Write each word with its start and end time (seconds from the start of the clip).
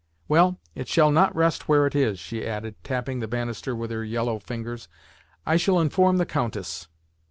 "Well, 0.27 0.57
it 0.73 0.87
shall 0.87 1.11
not 1.11 1.35
rest 1.35 1.67
where 1.67 1.85
it 1.85 1.93
is," 1.93 2.17
she 2.17 2.43
added, 2.43 2.73
tapping 2.83 3.19
the 3.19 3.27
banister 3.27 3.75
with 3.75 3.91
her 3.91 4.03
yellow 4.03 4.39
fingers. 4.39 4.87
"I 5.45 5.57
shall 5.57 5.79
inform 5.79 6.17
the 6.17 6.25
Countess." 6.25 6.87